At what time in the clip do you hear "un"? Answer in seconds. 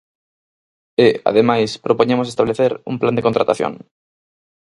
2.89-2.95